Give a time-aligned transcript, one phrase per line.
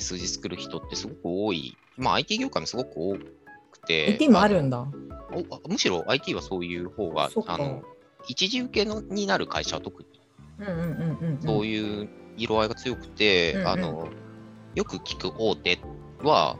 [0.00, 4.86] で数字作る人ってすごく多い、まあ、IT 業界もすごく多くて、IT もあるんだ。
[5.68, 7.82] むしろ IT はそういう方があの
[8.26, 10.08] 一時受けのになる会社は特に
[10.58, 11.42] うんうんうんうん。
[11.42, 14.08] そういう色合いが強くて、うんうんあの
[14.76, 15.80] よく聞く大手
[16.22, 16.56] は、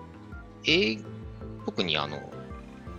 [0.64, 1.04] えー
[1.64, 2.18] 特にあの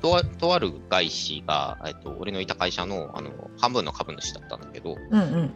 [0.02, 5.54] とあとある外資が、えっと、俺のいた会社のあの半分の株主だったんだけど、うんうん。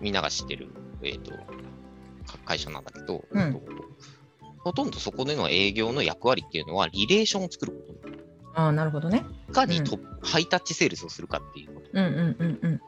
[0.00, 0.68] みんなが知ってる、
[1.02, 3.60] えっとか会社なんだけど、うんえっと
[4.64, 8.08] ほとんどそこでの営業の役割っていうのは、リレーションを作ること。
[8.54, 9.24] ああ、なるほどね。
[9.48, 11.90] いかにトップハイタッチセールスをするかっていうこと。
[11.92, 12.80] うんうんうんうん。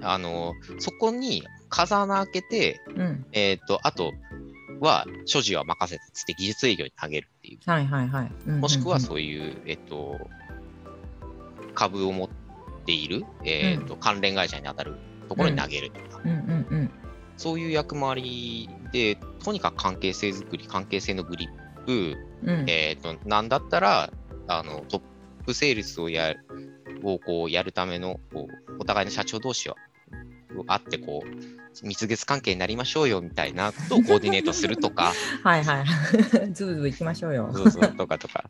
[0.00, 3.26] あのそこに風穴開けて、うん。
[3.32, 4.12] えっ、と、あと
[4.80, 7.58] は、所持は任せてつって技術営業に投げるっていう。
[7.70, 8.32] はいはいはい。
[8.46, 10.18] うんうんうんもしくはそういう、えっ、と、
[11.74, 12.28] 株を持っ
[12.86, 14.96] ている、えっ、と、関連会社に当たる
[15.28, 16.90] ところに投げるとか、うんうんうん。
[17.38, 24.12] そういう役回りで、とにかく関係性づくり、関係性のグリップ、うんえっ、と、なんだったら、
[24.48, 25.02] あの、トッ
[25.46, 26.40] プセールスをやる、
[27.02, 29.76] をこうやるための、こう、お互いの社長同士は、
[30.66, 35.12] 会ってこう、蜜月関係になりましょうよみたいなことをコーディネートするとか、
[35.44, 35.86] はいはい。
[36.52, 37.50] ズブズブ行きましょうよ。
[37.54, 38.44] そうそうとかとか、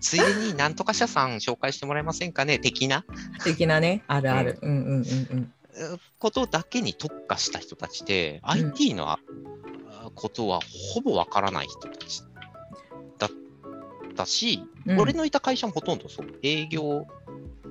[0.00, 2.58] ついでになんとか社さん紹介してもらえませんかね？
[2.58, 3.04] 的な
[3.44, 4.02] 的なね。
[4.08, 4.58] あるある。
[4.62, 5.52] うんうんうんうん。
[5.76, 8.50] うことだけに特化した人たちで、ん。
[8.50, 9.18] IT のあ
[10.14, 10.60] ことは
[10.94, 12.22] ほぼわからない人たち
[13.18, 13.30] だっ
[14.14, 15.00] たし、うん。
[15.00, 17.06] 俺のいた会社もほとんどそう、営業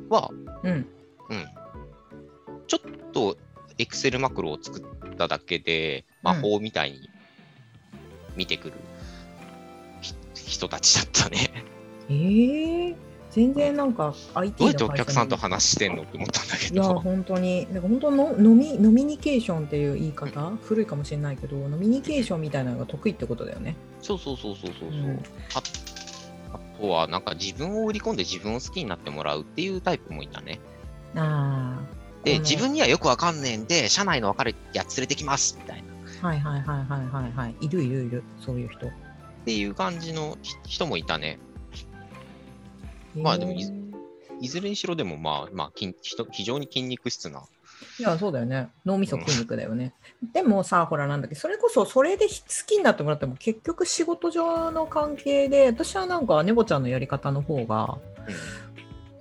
[0.09, 0.30] は、
[0.64, 0.88] うん。
[1.30, 1.46] うん、
[2.68, 3.38] ちょっと
[3.78, 7.09] Excel マクロを作っただけで、魔法みたいに
[8.36, 8.74] 見てくる
[10.02, 11.66] ひ人たちだったね。
[12.09, 17.00] ええ全然なんか IT どうやってお客さんと話してんのって思ったんだけいやど。
[17.00, 23.75] 本当になんか本当の飲み飲みニケーションっていう言い方古いかもしれないけど飲みニケーションみたいなのが得意ってことだよね。
[24.02, 25.24] そうそうそうそうそうそう、うん
[25.56, 25.62] あ。
[26.53, 30.59] あとは、なんか自分を売り込んで自分を好きになってもらうっていうタイプもいたね。
[31.16, 32.03] ああ。
[32.24, 35.94] で、自分にはよくわかんねえんで、社内の分かるやつ連れてきますみたいな。
[36.29, 38.88] はいはいはいはいはいはいいるいるいるそういう人。
[38.88, 38.91] っ
[39.46, 41.40] ていう感じのひ人もいたね。
[43.16, 43.72] まあでもい
[44.41, 47.44] いずれにしろでも、まあ、まあ、筋人非常に筋肉質な。
[48.00, 49.94] いやそうだよね脳みそ筋肉だよね。
[50.34, 52.31] でもさほらなんだっけそれこそそれで好
[52.66, 57.97] きになってもらっても結局仕事上の関係で私はなんかねぼちゃんのやり方の方が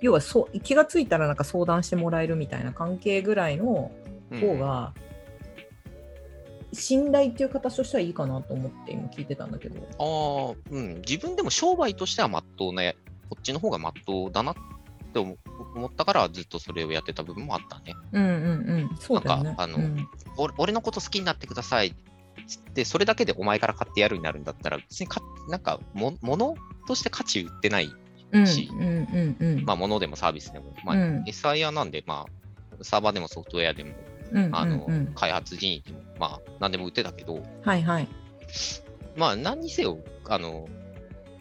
[0.01, 3.91] 要はそう気がついたらなんか相談してもらえるみたいな関係ぐらいの
[4.31, 4.93] うん方が
[6.73, 9.79] 信頼っていう形としてはいいかなと思って今聞いてたんだけど。
[9.79, 10.95] ああ、うん。
[11.07, 12.81] 自分でも商売としてはまっとうな、
[13.33, 14.55] こっちの方がまっとうだなっ
[15.11, 15.37] て思
[15.75, 17.95] 思ったから、ずっとそれをやってた部分もあったね。
[18.11, 18.97] うんうんうん。
[18.99, 19.43] そうだよね。
[19.45, 20.07] なんかあのうん
[20.37, 21.95] 俺俺のこと好きになってください。
[22.47, 26.55] つって、それだけでお前から買ってやるになるんだったら、別にか、なんかも、物
[26.87, 27.91] として価値売ってない、
[28.31, 29.65] うんしうんうんうん。
[29.65, 33.91] まあ、物でもサービスでも、まあ、うん SIR なんで、まあ、サーバーでもソフトウェアでも、
[34.31, 38.07] うんあの、開発人員でも、まあ、何でも売ってたけど、はいはい。
[39.15, 40.67] まあ、何にせよ、あの、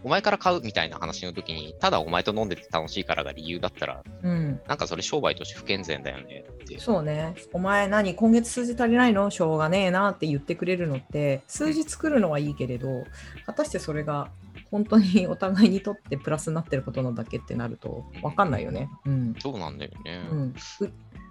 [0.04, 4.60] お前から買うみたいな話の時に、ただお前と飲んでて楽しいからが理由だったら、うん。
[4.66, 6.78] なんかそれ商売として不健全だよねって。
[6.78, 7.34] そうね。
[7.52, 9.30] お前何今月数字足りないの？
[9.30, 13.04] しょうがねえなって言ってくれるのって数字作るのはいいけれど
[13.46, 14.30] 果たしてそれが
[14.70, 18.88] 本当にお互いにとってプラスになってることなだけってなると分かんないよね。
[19.04, 19.34] うん。
[19.38, 20.26] そうなんだよね。
[20.30, 20.54] うん、う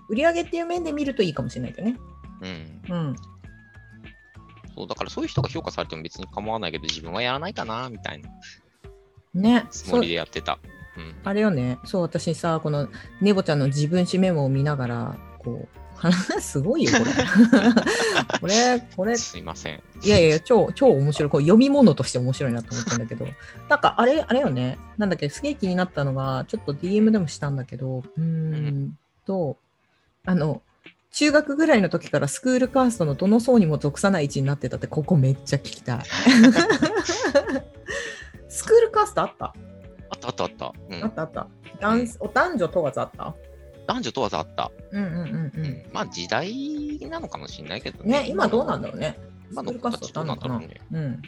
[0.09, 1.97] 売り上げっていう面で見るといいかもしれないけどね。
[2.41, 2.81] うん。
[2.89, 3.15] うん。
[4.75, 8.29] そう、だからそういう人が評価されても別に構わないけど、自分はやらないかな、みたいな
[9.33, 9.67] ね。
[9.69, 10.59] つもりでやってた。
[10.97, 11.15] うん。
[11.23, 11.79] あれよね。
[11.85, 12.89] そう、私さ、この
[13.21, 17.11] ネボちゃんの自分史メモを見ながら、こう、話 すごいよ、これ。
[18.41, 19.81] これ、これ、すいません。
[20.03, 21.29] いやいや、超、超面白い。
[21.29, 23.27] こう読み物として面白いなと思ったんだけど。
[23.69, 24.79] なんか、あれ、あれよね。
[24.97, 29.57] なんだっけ、すげえ気になったのが、ちょっと DM でもしたんだけど、うーんと、
[30.25, 30.61] あの、
[31.11, 35.99] 中学ぐらいの時からスクールカーストのどの層にも属さない位置になってたって、ここめっちゃ聞きたい。
[38.61, 39.45] スクールカーストあった？
[39.45, 39.49] あ
[40.15, 40.73] ったあったあった。
[40.89, 41.13] うんあっ。
[41.13, 41.47] たあった。
[41.79, 43.35] 男お男女問わずあった？
[43.87, 44.71] 男女問わずあった。
[44.91, 45.51] うんうんうんう。
[45.55, 45.83] うんん。
[45.91, 48.23] まあ時代なのかもしれないけどね。
[48.23, 49.17] ね、今どうなんだろうね。
[49.51, 50.69] 今の子たちどうななんだろうね。
[50.91, 51.21] うん。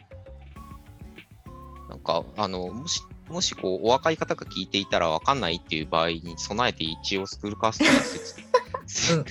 [1.90, 9.26] なんか、あの、もし、もしこう、お若い方が聞いていたら分かんないっていう場合に備えて一応スクールカーストの説、 うん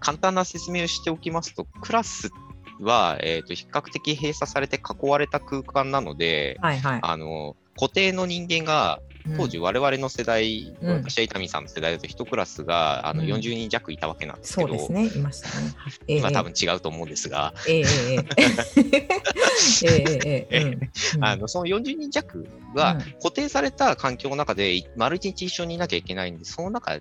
[0.00, 2.30] 簡単な説明をしておきますと、クラス
[2.80, 9.00] は、えーと、比較的閉鎖されて囲われた空間なので、はいはい、あの固定の人間が
[9.36, 15.74] 当時我々の世代、うん、私は伊丹さんの世代だと1クラスがあの40人弱いたわけなんですけど、うん、そうですねいましたね、
[16.08, 17.54] えー、今多分違うと思うんですが。
[21.48, 26.98] その40人弱は固定された環境の中で丸一日一緒にいなきゃいけないんでその中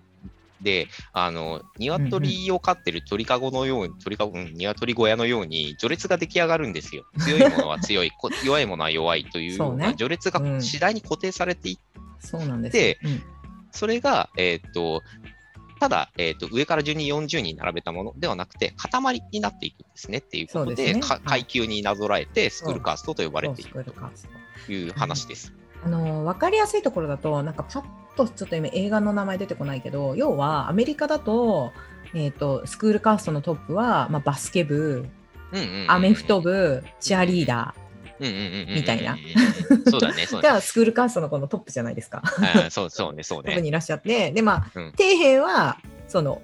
[0.61, 7.05] で、あの、鶏を飼ってる鳥かごのように、鳥かご、うん、鶏小屋のように序列が出来上がるんですよ。
[7.19, 10.61] 強いものは強い、 こ弱いものは弱いというよそうな序列がうん。
[10.61, 11.81] 次第に固定されていって、
[12.19, 12.73] そうなんです。
[12.73, 13.23] でうん。
[13.71, 15.01] それが、えーっと、
[15.79, 21.19] ただ、えーっと、上から順に40人並べたものではなくて、塊になっていくんですねっていうことで、ですね。
[21.25, 25.53] 階級になぞらえて、スクールカーストと呼ばれているという話です。
[25.83, 27.83] あの分かりやすいところだと、なんかパッ
[28.15, 31.71] とちょっと今、映画の名前出てこないけど、要はアメリカだと、
[32.13, 35.07] えー、とスクールカーストのトップは、まあ、バスケ部、
[35.87, 37.73] アメフト部、チアリーダ
[38.19, 39.17] うんうんうんうんうんみたいな。
[39.89, 40.55] そうだね、そーうだね。
[40.55, 42.21] がスクールカーストのこのトップじゃないですか。
[42.23, 43.45] あーそうそうね、そうね。
[43.45, 46.41] トップにいらっしゃって、で、まあ、うん底辺はその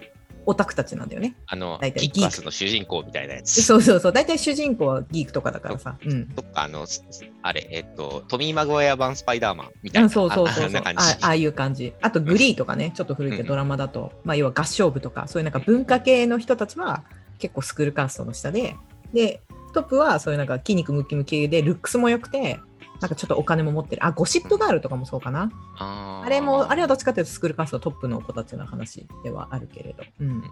[0.48, 1.36] オタクたちなんだよね。
[1.46, 3.62] あの、大体キックの主人公みたいなやつ。
[3.62, 5.98] そうそうそう、大体主人公はギークとかだからさ。
[6.04, 7.04] うんとか、あの、す
[7.42, 10.08] あれ、えっと、トミー・マグワイア版スパイダーマンみたいな。
[10.08, 17.04] あそうそうそうそうああいう感じあとグリーとかねちょっと古いけうんどドラマだと、まあ、要は合唱部とかそういうなんか文化系の人たちは
[17.40, 18.76] 結構スクールカーストの下で
[19.14, 19.42] で
[19.74, 22.60] トップはそういうなんか筋肉ムキムキでルックスも良くて
[23.02, 24.06] なんかちょっとお金も持ってる。
[24.06, 25.52] あゴシップガールとかもそうかな。
[25.78, 30.28] あれもあれはどっちかというとスクールカーストトップの子たちの話ではあるけれど、うん。
[30.30, 30.44] うん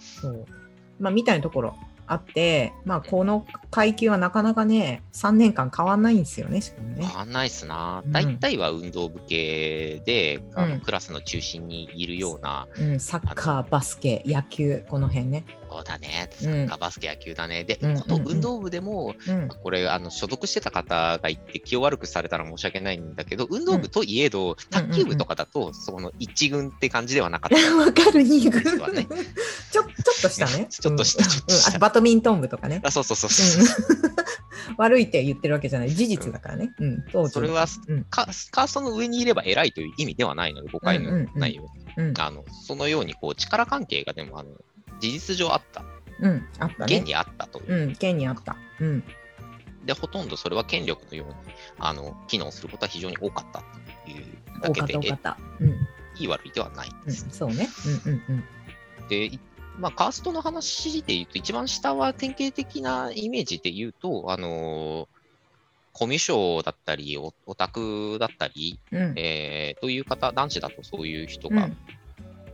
[0.00, 0.46] そう。
[1.00, 7.06] まあ、みたいなところあって、まあ、この階級はなかなかね3年間変わんないんですよねしかもね。
[7.06, 7.16] 変。
[7.16, 8.02] わんないっすな。
[8.04, 8.08] う。
[8.08, 8.12] ん。
[8.12, 10.70] 大体は運動部系で、あうん。
[10.72, 15.44] のクラスの中心にいるような、うん、サッカー、バスケ、野球、この辺ね。
[15.70, 16.46] そうだね、うん。
[16.46, 17.64] サッカー、バスケ、野球だね。
[17.64, 18.00] で、うん。
[18.00, 27.56] この運動部でも、うん、これ、あの所属してた方がいて、気を悪くされたら申し訳ないんだけど、運動部といえど、卓球部とかだと、その一軍って感じではなかった。
[27.76, 28.62] わかる、2軍。
[29.70, 29.88] ちょちょっ
[30.22, 30.66] としたね。
[30.70, 31.30] ちょっとしたうん。
[31.30, 32.80] ちょっとしたうんあバドミントン部とかね。
[32.84, 33.62] あそうそうそうそう。
[33.62, 34.14] うん
[34.76, 35.90] 悪いって言ってるわけじゃない。
[35.90, 36.72] 事実だからね。
[36.78, 42.08] うん、当時それは、うんカカーストの上にいれば偉いという意味ではないので、誤解のないように。
[42.08, 44.50] うん、あのそのようにこう力関係がでもあの
[45.00, 45.84] 事実上あった、
[46.20, 46.96] うん、あったね。
[46.96, 48.56] 現にあったという、うん、県にあった。
[48.80, 49.04] うん、
[49.84, 51.34] で、ほとんどそれは権力のように
[51.78, 53.62] あの機能することは非常に多かった
[54.04, 54.24] という
[54.60, 57.26] だけでん、いい悪いではないうん、です。
[57.30, 57.68] そうね。
[58.06, 59.08] うん、うん、うん。
[59.08, 59.38] で、い
[59.78, 65.08] まあ、カーストの話で言うと、一番下は典型的なイメージで言うと、あの
[65.92, 71.76] コミュ障だったり、オオタクだったり、うん、えーという方、男子だとそういう人が、うん、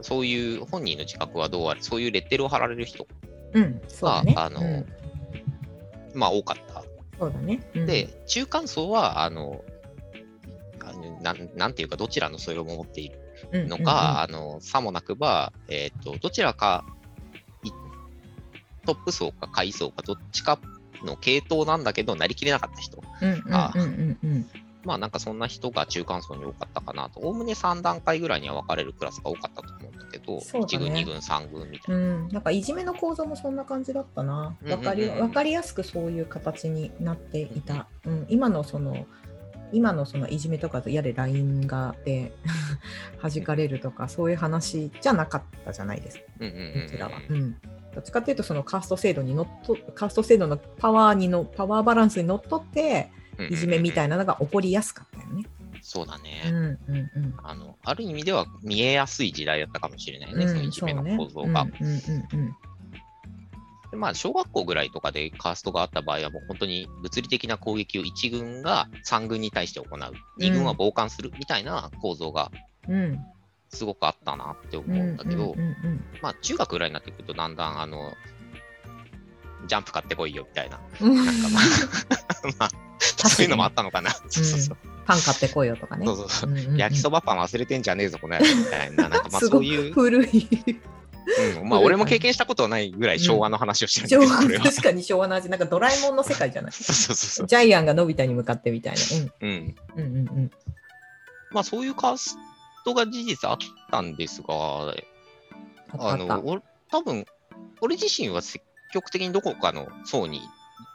[0.03, 3.07] そういう本人の自覚はどうあれ、そういうレッテルを貼られる人
[3.53, 4.35] うん、そうだね。
[4.37, 4.87] あのうん
[6.15, 6.83] まあ多かった。
[7.19, 7.61] そうだね。
[7.75, 9.63] うん、で、中間層は、あの、
[11.23, 13.11] なんなんていうか、どちらのそれを持ってい
[13.53, 17.00] るのか、あのさもなくば、えーと、どちらか、い
[18.95, 20.59] トップ層か下位層か、どっちか
[21.05, 23.03] の系統なんだけど、なりきれなかった人。
[23.23, 24.51] うん、うん、うん、あうん、うん、うん。
[24.85, 27.21] まあなんかそんな人が中間層に多かったかなと。
[27.21, 32.01] おおむね3段階ぐらいには分かれるクラスが多かったと思うんだけど、ね1軍、2軍、3軍みたいな。
[32.01, 34.57] うん、なんかいじめの構造もそんな感じだったな。
[34.63, 37.87] うんうんうんわかりわかりやすくそういう形になっていた。
[38.07, 39.07] うん、今のその
[39.73, 42.33] 今のそのいじめとかとやれ LINE がで
[43.23, 46.25] 弾かれるとかそういう話じゃなかったじゃないですか。
[46.41, 47.13] うんうんうんうんこちらは。
[47.29, 47.57] うん。
[47.95, 53.11] どっちかっていうとそのカースト制度にのっとカースト制度のパワーにのパワーバランスにのっとって
[53.51, 54.17] いじめみたいな。
[54.17, 55.45] なのが起こりやすかったよね。
[55.83, 56.43] そうだね。
[56.47, 56.79] うんうん
[57.17, 57.35] うん。
[57.43, 61.63] あのある意味では見えやすい時代だったかもしれないね、そのいじめの構造が。
[61.63, 61.93] うんうん
[62.33, 62.57] うんうん
[63.91, 69.99] でまあ、小学校ぐらいとかでカーストがあった場合は、もう本当に物理的な攻撃を1軍が3軍に対して行う、
[70.41, 72.53] 2軍は傍観するみたいな構造が
[72.89, 73.19] うん
[73.73, 78.13] すごくあったなって思うんうんだけど、うんうんまあ、中学ぐらいになってくると、だんだんあの
[79.67, 81.63] ジャンプ買ってこいよみたいな、うんなんかまあ、
[82.59, 84.11] まあ、そういうのもあったのかな。
[84.11, 86.07] そうそうそうパン買ってこいよとかね。
[86.07, 90.49] そうそうそううんうんうん焼きそばパン忘れてんじゃねえぞ、この野郎みたいな、なんかまあ そういう、古い。
[91.59, 94.65] うん、まあ俺も経験したことはないぐらい昭和の話をしてるんだけど、これは。
[94.65, 96.73] 昭和確かに昭和の味、なんかドラえもんの世界じゃない？
[96.73, 98.99] そうそうそうジャイアンがのび太に向かってみたいな。
[98.99, 99.33] そう。
[99.41, 99.77] うん。
[99.97, 100.51] うんうんうんうん。
[101.53, 102.37] まあそういうカース
[102.85, 103.59] トが事実あっ
[103.91, 104.95] たんですが、
[105.99, 107.25] あの、俺多分、
[107.81, 110.41] 俺自身は積極的にどこかの層に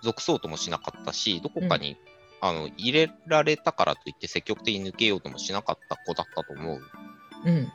[0.04, 1.98] 属そうともしなかったし、どこかに、
[2.42, 6.76] あの入れられたからといって積極的に抜けようともしなかった子だったと思う
[7.50, 7.70] ん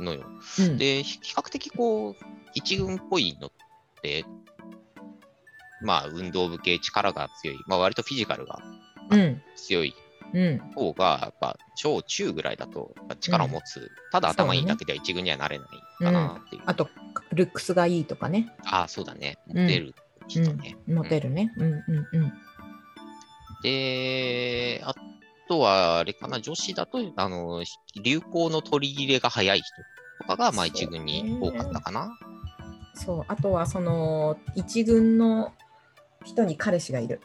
[0.00, 0.24] うのよ。
[0.58, 0.78] うん。
[0.78, 2.16] で、比較的こう、
[2.54, 3.50] 一軍っぽいのっ
[4.02, 4.24] て、
[5.82, 8.58] まあ運動部系力が強い、まあ割とフィジカルが
[9.10, 10.09] うん強いうん。
[10.74, 15.68] 方が、やっぱ小中ぐらいだと力を持つ、ただ頭いいだけでは一軍にはなれない
[16.04, 16.62] かなっていう。
[16.66, 16.88] あと、
[17.32, 18.52] ルックスがいいとかね。
[18.64, 19.38] ああ、そうだね。
[19.48, 19.94] うんモテる
[20.28, 20.76] 人ね。
[20.86, 21.52] モテるね。
[21.56, 22.32] うんうんうん。
[23.62, 24.94] で、あ
[25.48, 27.62] とは、あれかな、女子だと、あの、
[28.02, 29.66] 流行の取り入れが早い人
[30.20, 32.16] とかが、まあ一軍に多かったかな。
[32.94, 35.52] そう、あとはその一軍の
[36.24, 37.20] 人に彼氏がいる。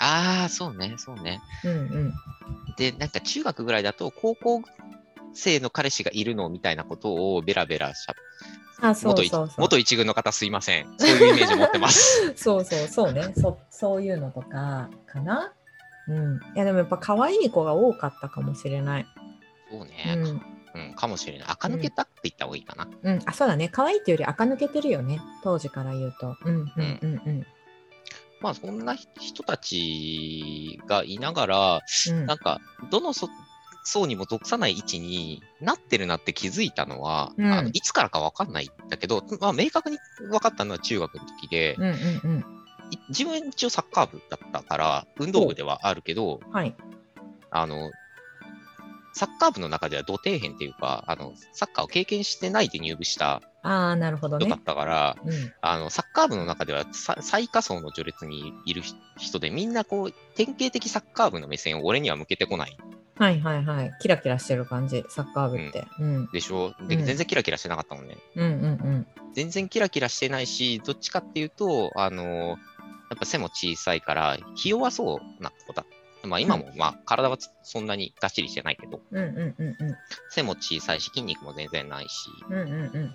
[0.00, 1.40] ああ、そうね、そうね。
[1.64, 2.14] うんうん。
[2.76, 4.62] で、なんか中学ぐらいだと、高校
[5.34, 8.14] 生の彼氏がいるのみたいなことをベラベラしゃ
[8.88, 9.50] あ、そう元一そう。
[9.58, 10.86] 元一軍の方すいません。
[10.98, 12.32] そういうイメージを持ってます。
[12.36, 13.32] そうそうそうね。
[13.36, 15.52] そそういうのとかかな？
[16.08, 16.36] うん。
[16.56, 19.06] いやでもやっぱ可愛い子が多かったかもしれない。
[19.70, 20.42] そううね、ん。
[20.72, 21.48] うん、かもしれない。
[21.48, 22.88] 垢抜けたって言った方がいいかな。
[23.02, 23.22] うん。
[23.26, 23.68] あ、そうだね。
[23.68, 25.20] 可愛いっていうより垢抜けてるよね。
[25.42, 26.36] 当時から言うと。
[26.44, 27.46] うんうんうんうん。
[28.40, 33.28] まあ、そんな人たちがいながら、うんなんか、どのそ
[33.84, 42.44] 層にも属さない位置になってるなって気づいたのは、うんあのいつからか分かんないんだけど、まあ、明確に分かったのは中学の時で、うんうんうん。
[42.90, 46.74] い自分一応サッカー部だったから、運動部ではあるけど、はい。
[47.50, 47.90] あの、
[49.12, 54.64] サッカー部の中では土底辺っていうか、あの、サッカーを経験してないで入部したああ、なるほどね人だっ。
[54.64, 55.32] たから、うん。
[55.60, 58.82] あの、サッカー部の中ではさ最下層の序列にいる
[59.18, 62.76] 人で、みんなこう、典型的サッカー部の目線を俺には向けてこない
[63.18, 63.92] はいはいはい。
[64.00, 65.84] キラキラしてる感じ、サッカー部って。
[65.98, 66.28] うん。
[66.32, 66.74] でしょ？
[66.88, 68.16] で、うん全然キラキラしてなかったもんね。
[68.34, 69.06] うんうんうん。
[69.34, 72.54] 全然キラキラしてないし、どっちかっていうと、あの、や
[73.16, 75.84] っぱ背も小さいから、ひ弱そうな子だ。
[76.24, 79.96] まあ今も、まあ体はそんなにがっちりしてないけど、うんうんうんうん。
[80.30, 83.14] 背も小さいし、筋肉も全然ないし、うんうんうん。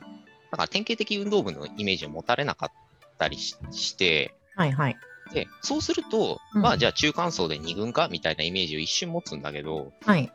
[0.55, 2.71] だから典型的運動部のイメージを持たれなかっ
[3.17, 4.97] たりしして、はいはい。
[5.33, 10.31] で、そうすると、うんまあじゃあ中間層で2軍かみたいなイメージを一瞬持つんだけど、はい。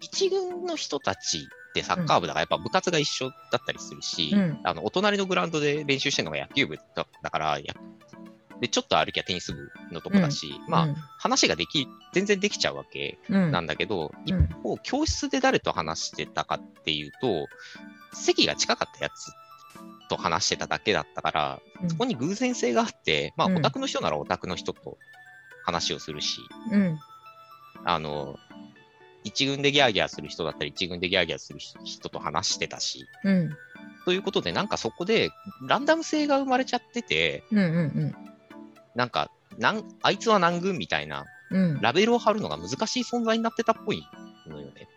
[0.00, 7.74] 1軍の人たちってサッカー部だからやっぱ部活が一緒だったりするし、うんあのお隣のグラウンドで練習してるのが野球部だだから、や
[8.64, 14.44] でちょっと歩きゃテニス部のとこだし、まあ話ができ、全然できちゃうわけうん、なんだけど、うん。
[14.44, 17.46] 一方、教室で誰と話してたかっていうと、
[18.14, 19.32] 席が近かったやつ
[20.08, 21.90] と話してただけだったから、うん。
[21.90, 23.58] そこに偶然性があって、まあ、うん。
[23.58, 24.96] オタクの人ならオタクの人と
[25.62, 26.40] 話をするし、
[26.72, 26.98] うん。
[27.84, 28.38] あの、
[29.24, 33.50] 一軍でギャーギャーする人だったり、一軍でギャーギャーする人と話してたし、うん。
[34.06, 35.30] ということで、なんかそこで
[35.66, 38.33] ランダム性が生まれちゃってて、うんうん
[38.94, 41.62] なんか、なんあいつは何軍みたいな、うん。
[41.74, 41.80] うん。
[41.80, 44.02] ラベルを貼るのが難しい存在になってたっぽい
[44.48, 44.88] のよね。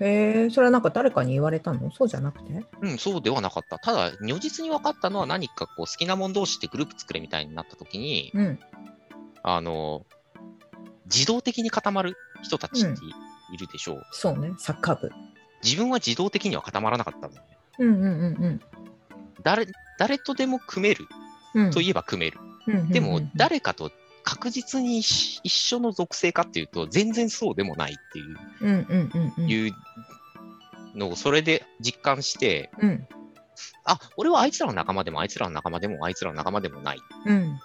[0.00, 1.90] へえ、それはなんか誰かに言われたの？
[1.92, 2.64] そうじゃなくて？
[2.80, 3.78] うん、そうではなかった。
[3.78, 8.58] ただ、如実に分かったのは何かこう好きなもん同士でグループ作れみたいになった時に、うん。
[9.44, 10.04] あの、
[11.06, 12.90] 自動的に固まる人たちって
[13.52, 14.02] いるでしょう。
[14.10, 15.10] そうね、サッカー部。
[15.62, 17.56] 自分は自動的には固まらなかったんだよね。
[17.78, 18.60] うんうんうん
[19.42, 19.66] 誰、
[19.98, 21.06] 誰とでも組める
[21.54, 21.70] うん。
[21.70, 22.38] といえば組める。
[22.88, 23.90] でも、誰かと
[24.24, 28.22] 確実に一一緒の属性かっていうと、全然そうでもないってい
[29.68, 29.74] う,、
[30.94, 33.06] のをそれで実感して、うん。
[33.84, 36.98] あ、俺はあいつらの仲間でも、あいつらの仲間でも、あいつらの仲間でもない。
[37.26, 37.60] うん。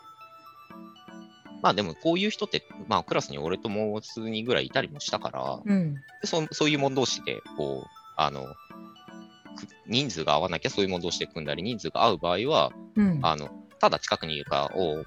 [1.61, 5.95] まあでも、こういう人って、まあクラスに俺ともう数人ぐらいいたりもしたから、うん。
[5.95, 13.19] でそそういう者同士で、こう、あの、く人数が合わなきゃそういう者同士で組んだり、人数が合う場合は、うん。
[13.21, 13.49] あの、
[13.79, 15.05] ただ近くにいるか、おう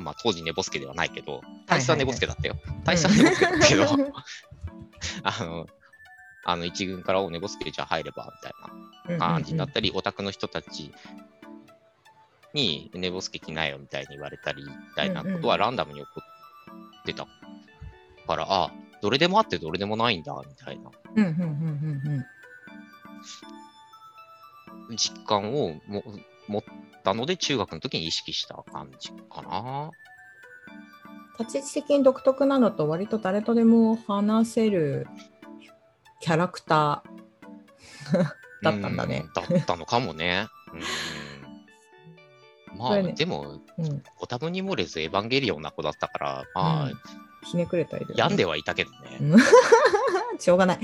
[0.00, 2.56] まあ当時寝ぼすけではないけど、体質は寝ぼすけだったよ。
[2.84, 3.84] 体質は寝ぼすけだったけど、
[5.22, 5.66] あの、
[6.44, 8.48] あの一軍からお寝ぼすけじゃあ入れば、み
[9.08, 10.92] たいな感じになったり、オタクの人たち
[12.52, 16.20] に寝ぼすけ着なよみたいに言われたり、みたいなことはランダムに起こ
[17.00, 17.26] ってた
[18.26, 20.90] から、あどれでもあってどれでもないんだ、みたいな。
[24.96, 26.04] 実感をも
[26.48, 26.62] 持っ
[27.04, 29.90] たので、中学の時に意識した感じかな。
[31.38, 35.06] 立ち位置的に独特なのと割と誰とでも話せる
[36.20, 38.22] キャラクター
[38.62, 39.24] だったんだね。
[39.26, 40.48] うんだったのかもね。
[40.72, 40.80] うん
[42.78, 44.02] まあ、ねでも、うん。
[44.18, 47.00] ご多分に漏れずエヴァンゲリオンな子だったから、まあ、うん
[47.46, 49.36] ひねくれたいるよね、病んではいたけどね、うん
[50.38, 50.78] しょうがない。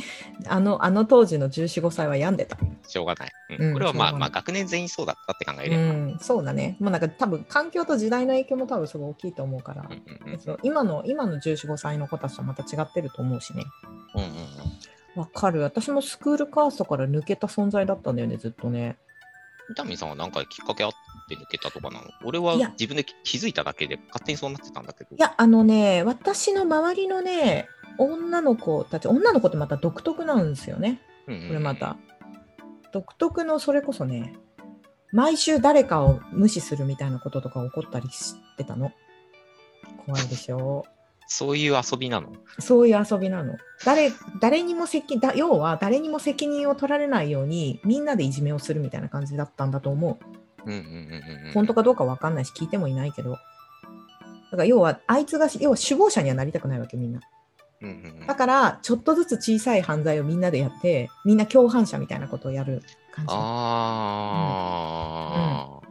[0.46, 2.56] あの、あの当時の14、5歳は病んでた。
[2.86, 3.30] しょうがない。
[3.58, 5.82] うんうんこれはまあ、まあ、学年全員そうだったって考えうれば。
[6.14, 6.76] ん、そうだね。
[6.80, 9.92] もうなんか多分環境と時代の影響も多分すごい大きいと思うから、うん
[10.26, 13.64] うんうんそう今の今の14、5歳の子たちとはまた違ってると思うしね。
[14.14, 14.36] うんうんうん
[15.14, 15.60] わかる。
[15.60, 18.96] 私もスクールカーストから抜けた存在だったんだよね、ずっとね。
[19.72, 20.92] 伊丹さんは何かきっかけあっ
[21.28, 22.04] て抜けたとかなの？
[22.24, 25.16] 俺は自分で気づいただけで勝手にそうなってたんだけど。
[25.16, 27.66] いや、あのね、私の周りのね、
[27.98, 31.00] 女の子たち、女の子ってまた独特なんですよね。
[31.26, 31.96] うんうんこれまた。
[32.92, 34.34] 独特のそれこそね、
[35.12, 38.92] 毎週誰かを無視するみたいなこととか起こったりしてたの。
[40.04, 40.84] 怖いでしょ
[41.34, 42.32] そういう遊びなの？
[42.58, 43.56] そういう遊びなの。
[43.86, 50.18] 誰誰にも責だ要は誰にも責任を取られないようにみんなでいじめをするみたいな感じだったんだと思
[50.66, 50.70] う。
[50.70, 51.52] うんうんうんうんうん。
[51.54, 53.30] 本当かどうかわかんないし聞いてもいないけど。
[53.30, 57.20] だから要はあいつが要は首謀者にはなりたくないわけみんな。
[57.80, 63.32] うんうんうんだからちょっとずつ小さい犯罪をみんなでやってみんな共犯者みたいなことをやる感じ。
[63.34, 63.38] あ
[65.80, 65.86] あ、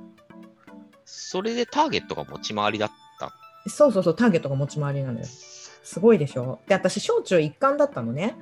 [1.04, 2.96] それでターゲットが持ち回りだった。
[3.68, 5.26] そうそうそうターゲットが持ち回りなのよ。
[5.26, 6.60] すごいでしょ？
[6.68, 8.36] で私小中一貫だったのね。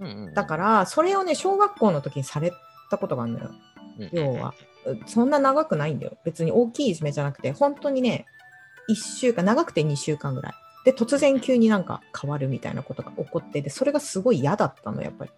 [0.00, 2.52] うんうんうんだからそれをね小学校の時にされ
[2.90, 3.50] たことがあるのよ。
[4.12, 4.54] 要は。
[5.04, 6.16] そんな長くないんだよ。
[6.24, 8.24] 別に大きいいじめじゃなくて、本当にね、
[8.88, 10.52] 1週間、長くて2週間ぐらい。
[10.86, 15.30] で、突然急になんか変わるみたいなことが起こって、で、それがすごい嫌だったの、やっぱり。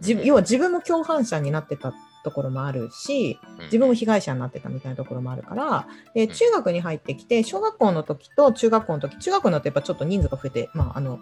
[0.00, 11.20] 自分要は自分も共犯者になってたところもあるし、自分も被害者になってたみたいなところもあるから、で中学に入ってきて、小学校の時と中学校の時、中学校の時やっぱちょっと人数が増えて、まあ、あの、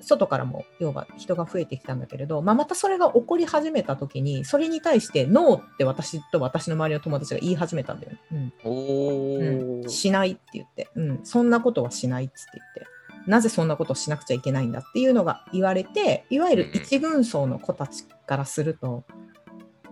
[0.00, 8.52] 外からも要は人が増えてきたんだけれど、まあ、またそれが起こり始めた時にそれに対してノーって私と私の周りの友達が言い始めたんだよね。
[8.64, 9.82] うん。
[9.82, 12.98] うん、しないって言って、うん、そんなことはしないっつって言って。
[13.26, 19.04] なぜそんなことをしなくちゃいけないんだっていうのが言われていわゆる一軍層の子たちからすると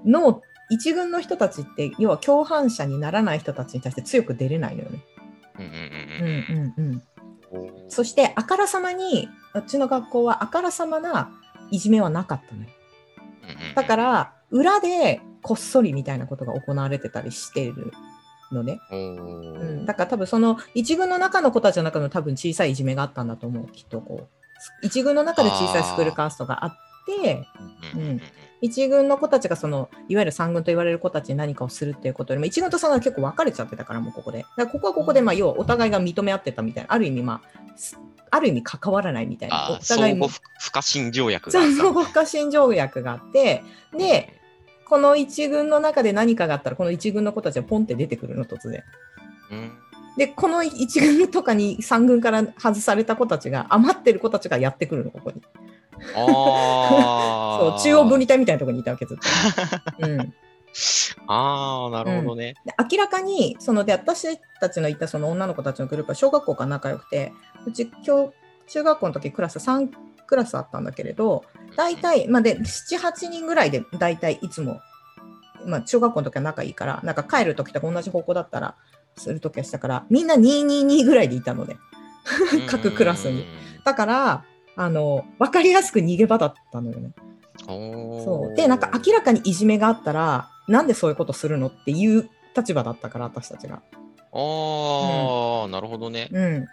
[0.06, 5.04] ノー一軍の人たちって要は共犯者にならない人たちに対して強く出れないのよね。
[5.58, 7.02] うんうんう
[7.52, 7.88] うん。
[7.88, 11.30] そしてあからさまにうちの学校はあからさまな
[11.70, 12.68] いじめはなかったのよ。
[13.74, 17.92] だから裏でこっそりみたいなことが行われてたりしてる
[18.50, 18.80] のね。
[18.90, 24.28] おうーん、だから多分その一軍の中の子たちの中の多分小さいいじめがあったんだと思うきっとこう。
[24.82, 26.76] 一軍の中で小さいスクールカーストがあっ
[27.22, 27.46] て
[27.94, 28.20] うん
[28.60, 34.38] うんうん一軍の子たちがそのいわゆる三軍と言われる子たちに何かをするっていうことよりも一軍と三軍が結構分かれちゃってたからもうここで。
[34.38, 37.98] だからここはここでまあ要はお互いが認め合ってたみたいなある意味まあす
[38.30, 43.62] ある意味関わらないみたいなお互い相互不不可侵条約があ不可侵条約があって。
[43.96, 44.32] で、
[44.88, 48.82] この一軍の中で何かがあったらこの一軍の子たちはポンって出てくるの突然。
[49.50, 49.72] うん。
[50.16, 55.42] でこの一軍とかに三軍から外された子たちが余ってる子たちがやってくるのここに。
[56.14, 59.22] あ そうー中央分離帯みたいなところにいたわけずっと。
[60.06, 60.34] うん、
[61.26, 62.54] ああ、なるほどね。
[62.64, 67.32] で明らかにそので私たちのいたその女の子たちのグループは小学校から仲良くて
[67.66, 68.32] うち今日
[68.68, 69.88] 中学校の時クラス3
[70.26, 71.44] クラスあったんだけれど
[71.76, 74.80] 大体、まあ、で78人ぐらいで大体いつも、
[75.64, 78.74] まあ、中学校の時は仲いいからなんか帰る時とか同じ方向だったら
[79.16, 81.76] する時はしたからみんな222ぐらいでいたのね
[82.68, 83.46] 各クラスに。
[83.84, 84.44] だから
[84.76, 87.10] あの分かりやすく逃げ場だったのよね。
[87.58, 93.82] そそうでなんか明らかにいじめがあったらなんでそういうことするのっていう立場だったから私たちが。
[94.32, 96.28] ああ、なるほどね。
[96.30, 96.66] うん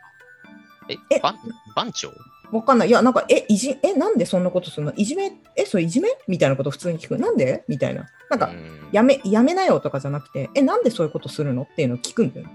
[0.89, 1.39] ええ、番
[1.75, 2.09] 番長？
[2.51, 2.89] わかんない。
[2.89, 4.93] いや、なんか、え、いじ、え、なんでそんなことするの？
[4.95, 6.09] いじめ、え、それいじめ？
[6.27, 7.17] みたいなこと普通に聞く。
[7.17, 7.63] なんで？
[7.69, 8.05] みたいな。
[8.29, 11.63] なんか、うんやめ、やめなよとかじゃなくて、え、なんでそういうことするの？
[11.63, 12.47] っていうのを聞くんだよ。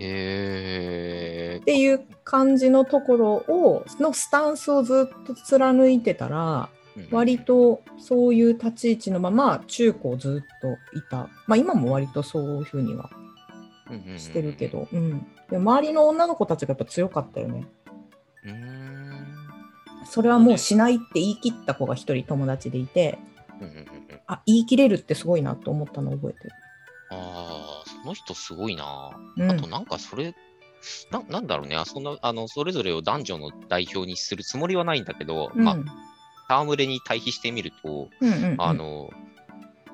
[0.00, 11.28] えっていう感じのところを、のスタンスをずっと貫いてたら、ー割とそういう立ち位置のまま中高ずっといた。
[11.46, 13.10] まあ今も割とそういうふうには
[14.16, 14.68] してるけ。
[14.68, 15.26] ど、うん。
[15.50, 17.66] で周りの女の子たちがやっぱ強かったよね。
[20.04, 23.18] それはもうしないって言い切った子が一人友達でいて、
[24.26, 26.50] あ、言い切れるってすごいなと思ったのを覚えてる。
[27.10, 29.10] ああ、その人すごいな。
[29.36, 29.50] うん。
[29.50, 30.34] あとなんかそれ、
[31.10, 35.64] ななんだろうね、そんなあのそれぞれを男女の代表にするつもりはないんだけど、うん。
[35.64, 35.76] ま
[36.48, 38.56] あ、戯れに対比してみると、うんうんうん。
[38.58, 39.10] あの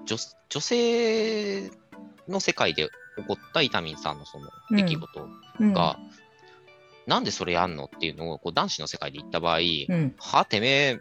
[0.05, 0.17] 女
[0.49, 1.71] 女性
[2.29, 5.29] の世界で起こった伊丹さんのその出来事
[5.61, 5.73] うん。
[5.73, 5.99] が、
[7.07, 10.15] なんでそれやんのっていうのをこう男子の世界で言った場合、うん。
[10.19, 10.99] はてめえ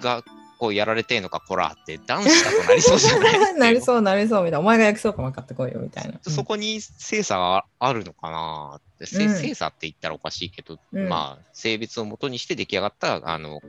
[0.00, 0.22] が
[0.60, 3.54] こうやられてんのか、こらって男子だとなりそうじゃない？
[3.58, 4.60] なりそうなりそうみたいな。
[4.60, 6.20] お前が焼きそうか分かってこいよみたいな。
[6.30, 13.60] そこに性差があるのかなって、せうん性差って言ったらおかしいけど、うんまあ、性別をもとにして出来上がったあの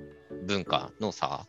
[0.45, 1.47] 文化の差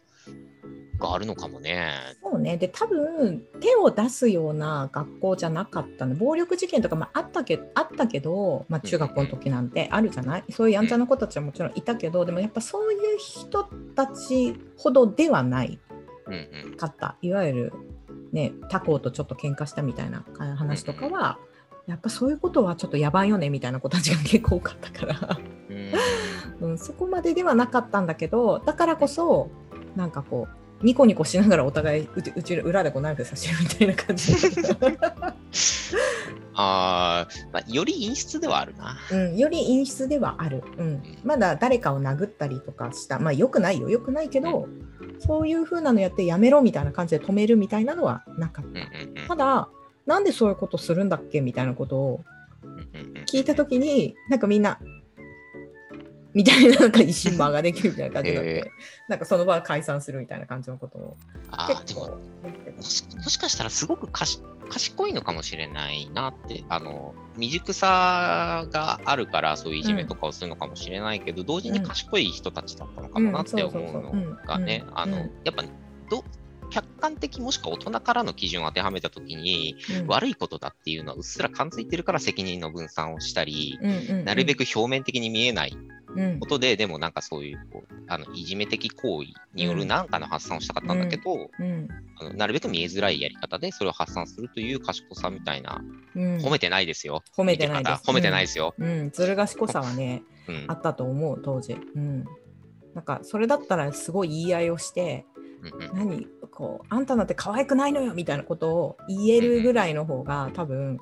[1.03, 1.93] があるのかもね。
[2.23, 2.57] そうね。
[2.57, 6.15] で、多分手を出すような学校じゃなかったの。
[6.15, 10.45] 暴力事件とかもあったけあったけど、まあ、中学校の時なんてあるじゃない？
[10.51, 15.79] そういうやんちゃな子たちはもちろんいたけど、でもやっぱそういう人たちほどではない
[16.27, 16.77] うんうん。
[16.77, 17.17] かった。
[17.21, 17.73] いわゆる、
[18.33, 20.25] ね、他校とちょっと喧嘩したみたいな
[20.57, 21.38] 話とかは、
[21.87, 25.38] やっぱそういうことはちょっとやばいよねみたいな子たちが結構多かったから。
[26.61, 29.51] うんうん、そこまでではなかったんだけどだからこそ
[29.97, 34.33] なんかこうニコニコしながらお互いうちうち裏でこうナイフ差しるみたいな感じ、
[36.55, 38.99] あー、まあ、より陰湿ではあるな。
[39.11, 43.18] うん、より陰湿ではある、うん、まだ誰かを殴ったりとかした。
[43.18, 43.88] まあよくないよ。
[43.88, 44.68] よくないけど、
[45.18, 47.79] そういう風なのやってやめろみたいな感じで止めるみた。
[47.81, 48.64] いなのはなかっ
[49.27, 49.68] たただ
[50.07, 52.25] なんでそういうことするんだっけみたいなことを
[53.27, 54.79] 聞いたときに、なんかみんな、
[56.35, 58.73] みたいな、なんか一心間ができるみたいな感じになっへて、
[59.09, 61.16] なんかその場は解散するみたいな感じのことを
[61.51, 62.18] あーでも
[62.77, 75.31] もしもしかしたらすごく賢いのかもしれないなって、あの未熟さがあるからそういういじめとかをするのかもしれないけど、同時に賢い人たちだったのかもなって思うのがね、あのうん。
[75.45, 75.64] やっぱ
[76.11, 76.25] ど
[76.71, 80.07] 客観的もしくは大人からの基準を当てはめたときに、うん。
[80.07, 84.25] 悪いことだっていうのはうっすら感づいてるから責任の分散をしたり、うんうんうん。
[84.25, 85.92] なるべく表面的に見えないうん
[86.40, 91.88] ことで、でもなんかそういうこうあのいじめ的行為による何かの発散をしたかったんだけど、うん。
[92.18, 95.83] あのなるべく見えづらいやり方でそれを発散するという賢さみたいな、
[96.14, 96.37] うん。
[96.38, 97.22] 褒めてないですよ。
[97.37, 98.03] 褒めてないです。
[98.05, 98.75] 褒めてないですよ。
[98.79, 100.64] うん、ずる賢さはね、うん。
[100.68, 101.72] あったと思う、当時。
[101.72, 102.25] うん。
[102.94, 105.25] なんか、それだったらすごい言い合いをして、
[105.62, 106.11] うんうん。
[106.11, 110.98] 何こう、あんたなんて可愛くないのよみたいなことを言えるぐらいの方が、多分、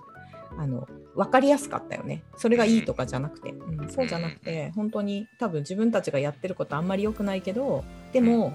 [0.57, 2.23] あの、分かりやすかったよね。
[2.37, 3.51] それがいいとかじゃなくて。
[3.51, 8.53] うん、そうじゃなくて、本当に多分自分たちがやってることあんまり良くないけど、でも、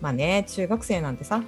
[0.00, 1.42] まあね、中学生なんてさ、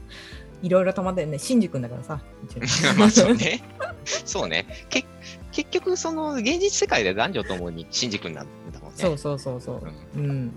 [0.62, 2.20] いろいろとまでね、シンジ君だからさ、
[2.96, 3.62] まあそうね。
[4.04, 4.66] そうね。
[4.88, 5.04] け
[5.52, 8.96] 結局、その現実世界で男女ともにシンジ君なんだもんね。
[8.96, 9.82] そうそうそうそう
[10.16, 10.20] う。
[10.20, 10.52] んうん。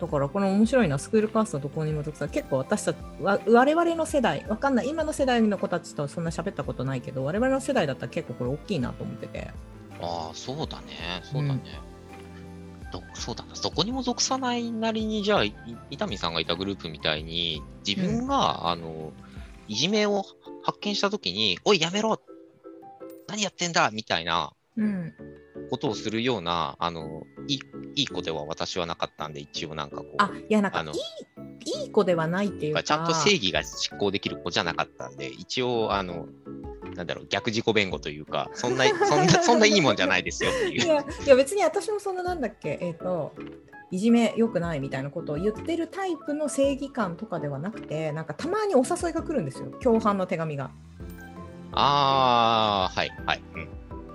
[0.00, 9.50] だからこの面白いな、スクールカーストどこにもとくさ、結構私たち、わ我々の世代、わかんない、今の世代の子たちとそんな喋ったことないけど、我々の世代だったら結構これ大きいなと思ってて。
[10.00, 11.22] ああ、そうだね。
[11.22, 11.62] そうだね。
[12.92, 13.54] どそうだな。
[13.54, 15.54] どこにも属さないなりに、じゃあ、い
[15.90, 19.12] 伊丹さんがいたグループみたいに、自分が、あの、
[19.68, 20.24] いじめを
[20.62, 22.20] 発見したときに、おい、やめろ
[23.28, 25.12] 何やってんだみたいなうん。
[25.70, 27.60] ことをするような、あの、いい
[27.94, 30.96] いい子では私はなかったんで、一応なんかこう、あ、いや、なんかあのい
[31.64, 32.82] い、いい子ではないっていうか。
[32.82, 36.28] ちゃんと正義が執行できる子じゃなかったんで、一応、あの、
[36.94, 40.84] なんだろう、逆自己弁護というか、そんな、そんな、 そんないいもんじゃないですよっていう。
[40.84, 43.32] いや、いや別に私もそんななんだっけ、えっ、と、
[43.90, 50.70] いじめ良くないみたいなことを言ってるタイプの正義感とかではなくて、なんかたまにお誘いが来るんですよ、共犯の手紙が。
[51.72, 53.42] ああ、はい、はい。
[53.54, 53.68] うん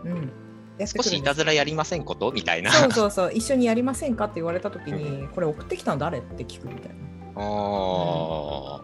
[0.04, 0.41] うん。
[0.80, 2.32] 少しいたずらやりませんこと？
[2.32, 2.72] みたいな。
[2.72, 6.20] そうそうそう、一緒にやりませんかって言われたときに、これ送ってきたの誰？
[6.20, 6.96] って聞くみたいな。
[7.34, 7.40] あ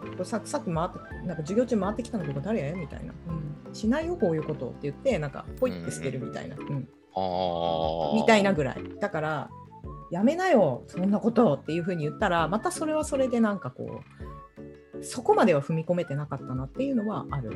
[0.18, 2.72] れささっき回って、なんか授業中回ってきたのこれ誰？
[2.72, 3.12] みたいな、
[3.66, 3.74] うん。
[3.74, 6.56] しないよ、こういうことって言って、なんか、ポイって捨てるみたいな。
[6.56, 8.12] うんあ。
[8.14, 8.76] みたいなぐらい。
[9.00, 9.50] だから、
[10.10, 14.00] やめなよ、そんなことっていうふうに言ったら、またそれはそれでなんかこ
[14.98, 17.50] う、そこまでは踏み込めてなかったなっていうのはある。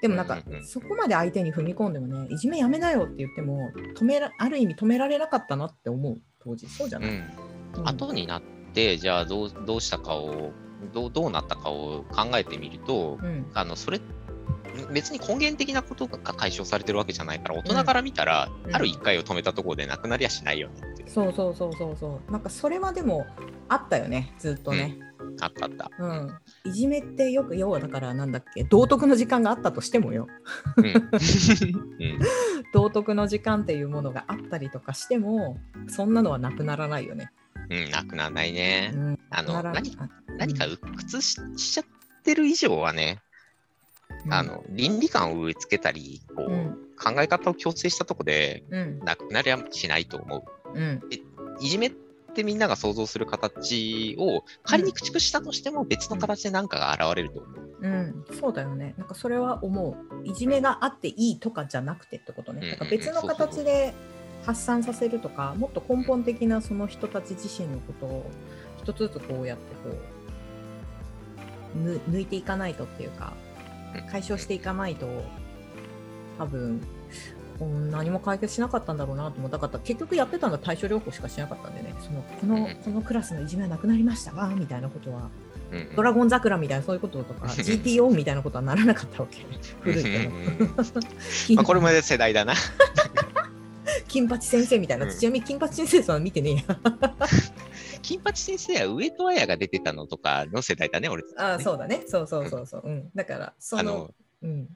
[0.00, 6.66] でもなんかそこまで相手に踏み込んでもね、いじめやめなよって言っても、止めらある意味止められなかったなって思う、当時。
[6.68, 7.16] そうじゃない、うん。
[7.16, 10.52] うん後になって、じゃあどう、どうしたかを、
[10.92, 14.00] どう、どうなったかを考えてみると、うんあの、それ、
[14.92, 21.10] 別に根源的なことが解消されてるわけじゃないから、大人から見たら、うんある一回を止めたところでなくなりゃしないよねっていう。
[21.10, 22.32] そうそうそうそうそう。
[22.32, 23.26] なんかそれはでも
[23.68, 24.98] あったよね、ずっとね。
[25.40, 25.90] あったあった。
[25.98, 26.38] うん。
[26.64, 30.26] いじめってよく、要はだからなんだっけ、道徳の時間があったとしてもよ。
[30.76, 30.86] うん。
[30.86, 32.18] うん
[32.72, 37.30] 道徳の時間っていうものがあったりとかしても、そんなのはなくならないよね。
[37.70, 38.92] うん、なくならないね。
[38.94, 41.86] うん、あの、何あ何か鬱屈ししちゃっ
[42.22, 43.20] てる以上はね、
[44.26, 50.78] うんあの、倫理観を植え付けたり、こう、うん考え方を強制したとこで、うんなくなりゃしないと思う。
[50.78, 51.00] うん
[51.60, 51.92] いじめ
[52.30, 57.68] ってみんなが想像する形を仮に駆逐したとしても別の形で何かが現れると思う。
[57.80, 58.94] うん、そうだよね。
[58.98, 60.26] なんかそれは思う。
[60.26, 62.76] いじめがあっていいとかじゃなくてってことね。
[62.76, 63.94] か別の形で
[64.44, 68.30] 発散させるとか、もっと根本的なその人たち自身のことを
[68.82, 69.96] 一つずつこうやってこ
[71.76, 73.34] うぬ抜いていかないとっていうか
[73.94, 75.06] うん解消していかないと
[76.38, 76.80] 多分
[77.60, 81.94] うん何も解決しなかったんだろうなと思ったから結局やってたのは対処療法しかしなかったんでね。
[82.00, 85.30] そのこのうんこのクラスのいじめはなくなりましたわーみたいなことは
[85.72, 85.96] うんうん。
[85.96, 89.44] ドラゴン桜みたいなそういうこととか GTO みたいなことはならなかったわけ。
[89.82, 90.30] 古いけど
[91.56, 92.54] まあ、これも世代だな。
[94.06, 96.78] 金八先生みたいな、うんちなみに金八先生さん見てねえや。
[98.02, 101.28] 金八先生は上戸彩が出てたのとかの世代だね、俺ね。
[101.36, 102.04] ああそうだね。
[102.06, 104.68] そうそうそうそう、うん、だからそのあの、うん、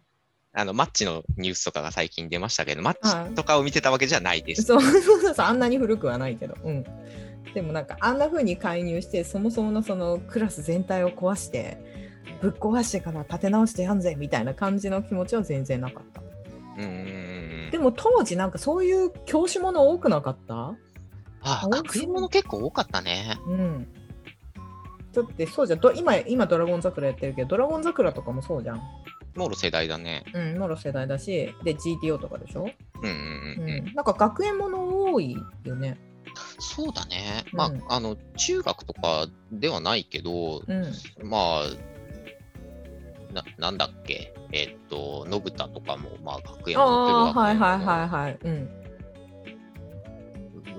[0.54, 4.62] あのマッチのニュースとかが最近出ましたけど、マはいッチとかを見てたわけじゃないです。
[4.62, 6.84] そう そうそうあんなに古くはないけど、うん、
[7.54, 11.78] でもなんかあんな風に介入してそもそものそのクラス全体を壊して
[12.42, 16.22] ぶっ壊してから立て直してやんぜみたいな感じの気持ちは全然なかった。
[17.70, 20.74] でも当時なんかそういう教師もの多くなかった？
[21.42, 23.36] あ、学園もの結構多かったね。
[23.46, 23.88] うん。
[25.12, 25.80] だってそうじゃん。
[25.80, 28.80] ど今、今ドラゴン桜やってるけど、ドラゴン桜とかもそうじゃん。
[29.34, 30.24] もろ世代だね。
[30.34, 32.70] うん、もろ世代だし、で、GTO とかでしょ、
[33.02, 33.16] うんうん
[33.58, 33.90] ううんうん。
[33.90, 35.98] ん、なんか学園もの多いよね。
[36.58, 37.44] そうだね。
[37.52, 40.84] うんまあ、あの、中学とかではないけど、うん。
[41.22, 41.64] まあ、
[43.32, 47.84] ななんだっけ、えっと、信太とかも、まあ、学園あ持ってるあ、はいはいい。
[47.84, 48.38] はいはい。
[48.42, 48.68] うん。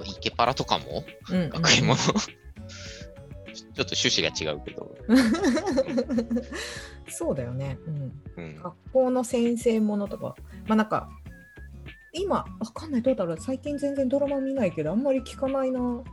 [0.05, 1.03] イケパラとかも？
[1.29, 1.49] うん、うん。
[1.49, 2.01] 学園もの？
[3.53, 4.95] ちょっと趣旨が違うけど。
[7.09, 7.77] そうだよね。
[7.87, 8.11] うん。
[8.37, 10.35] うん、学校の先生ものとか、
[10.67, 11.09] まあなんか、
[12.13, 13.37] 今、わかんない、どうだろう。
[13.39, 16.03] 最近全然ドラマ見ないけど、あんまり聞かないな。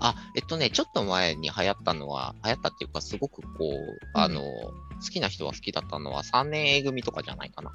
[0.00, 4.72] あ、えっとね、ちょっと前に流行ったのは、流行ったっていうか、すごくこう、あの、好
[5.10, 7.70] きな人が好きだったのは、3年 A 組とかじゃないかな。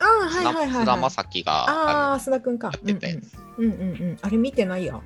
[0.00, 0.84] ああ、はいはいはい、はい。
[0.84, 2.70] 菅田将暉が、ああ、あ須田くんか。
[2.86, 3.18] やって
[3.58, 3.74] うんうんう
[4.12, 4.18] ん。
[4.20, 5.00] あれ見てないや。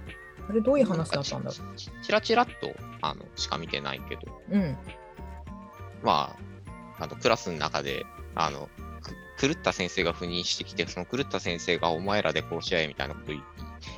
[0.48, 4.54] あれどういう話だったんだろちちらちらっとあのしか見てないけど、う。
[4.54, 4.76] うん。
[6.02, 6.37] ま
[6.98, 8.04] あ、あのクラスの中で、
[8.35, 8.68] あの、
[9.38, 13.42] く狂った先生が赴任してきて、その狂った先生がお前らで殺し合えみたいなこと言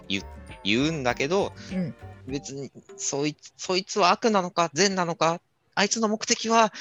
[0.09, 0.23] 言
[0.65, 1.95] 言うんだけど、うん。
[2.27, 5.41] 別にそいつそいつは悪なのか善なのか、
[5.75, 6.73] あいつの目的は、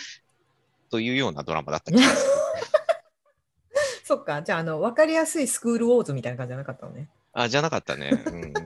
[0.89, 2.32] というようなドラマだった気がする。
[4.06, 4.43] そっか。
[4.43, 7.10] じゃあ、あの、わかりやすいスクールウォーズみたいな感じじゃなかったのね。
[7.34, 8.12] あ、じゃなかったね。
[8.12, 8.64] うん、ス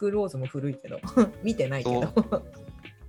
[0.00, 0.98] クールウォーズも古いけど。
[1.44, 2.10] 見てないけど。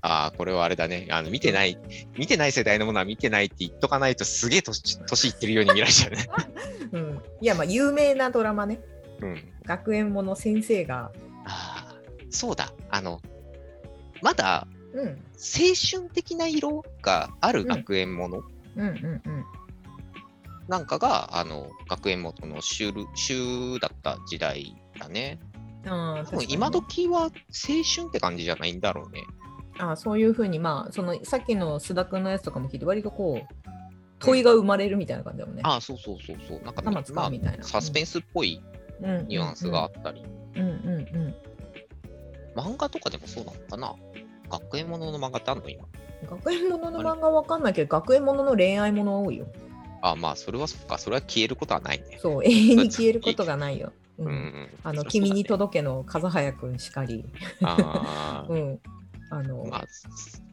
[0.01, 1.07] ああ、これはあれだね。
[1.09, 1.77] あの見てない、
[2.17, 6.27] 見てない世代のものは見てないって言っとかないとすげえ年年いってるように見られちゃうね。
[6.91, 7.21] うん。
[7.39, 8.81] いや、まあ、有名なドラマね。
[9.21, 9.53] うん。
[9.63, 11.11] 学園もの先生が。
[11.45, 11.95] ああ、
[12.29, 12.73] そうだ。
[12.89, 13.21] あの、
[14.21, 15.07] まだうん。
[15.07, 15.13] 青
[15.89, 18.43] 春的な色がある学園もの
[18.75, 19.45] うんうんうん。
[20.67, 25.39] なんかが、あの、学園もの主流主だった時代だね。
[25.83, 27.29] 多分今時は青
[27.95, 29.23] 春って感じじゃないんだろうね。
[29.79, 33.55] ああそういうふうに、まあ、その、さっきの須田くんのやつとかも聞いて、割とこう、
[34.19, 35.61] 問いが生まれるみたいな感じだもんね。
[35.65, 36.61] ああ、そうそうそうそう。
[36.61, 38.61] なんか、頭使うまあみたいなサスペンスっぽい
[39.01, 40.23] うんニュアンスがあったり、
[40.55, 40.69] うんうんう
[41.19, 41.35] ん。
[42.55, 43.95] 漫画とかでもそうなのかな？
[44.49, 45.85] 学園ものの漫画ってあるの今？
[46.29, 49.47] 学園ものの漫画わかんないけど、学園ものの恋愛もの多いよ。
[50.03, 50.97] あまあ、それはそっか。
[50.97, 52.19] それは消えることはないね。
[52.21, 53.93] そう、永遠に消えることがないよ。
[54.25, 54.69] ううんん。
[54.83, 57.25] あの、君に届けの風早くんしかり。
[57.61, 58.79] あー うん。
[59.29, 59.85] あの、まあ、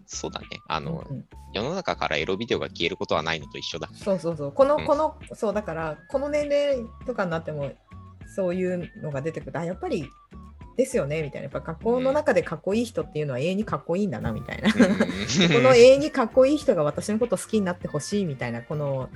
[0.06, 0.46] そそうだね。
[0.68, 3.88] あの、うん世の中からエロビデオが消えることはないのと一緒だ。
[3.94, 4.52] そうそうそう。
[4.52, 6.76] この、うんこの、そう、だから、この年齢
[7.06, 7.72] とかになっても、
[8.36, 10.10] そういうのが出てくると、あ、やっぱり、
[10.76, 11.44] ですよね、みたいな。
[11.44, 14.70] やっぱ学校の中でかっこいい人っていうのは永遠にかっこいいんだな、みたいな。
[14.76, 19.08] この永遠にかっこいい人が私のこと好きになってほしいみたいな、この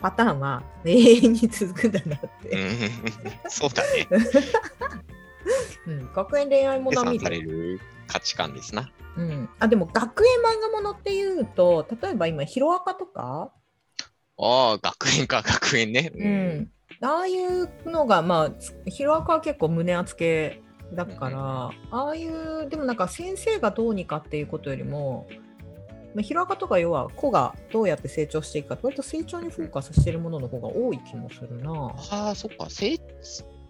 [0.00, 2.56] パターンは永遠に続くんだなっうて。
[2.56, 2.90] ん
[3.48, 4.06] そうだね。
[5.86, 7.74] うん、学園恋愛も計のは見算される。
[7.76, 8.90] る価値観ですな。
[9.16, 13.50] うん、あでも学園漫画ものっていうと、例えば今、ヒロアカとか、
[14.38, 16.12] ああ、学園か、学園ね。
[16.14, 25.26] うん、ああいうのが、まあ、ヒロアカは結構胸厚系だから、ああいう、でもなんか先生がどうにかっていうことよりも、
[26.16, 31.94] まあ、ヒロアカとか要は子がどうやって成長していくか、割と成長にフォーカスしてるものの方が多い気もするな。
[32.10, 32.70] ああ、そっか。
[32.70, 32.98] 成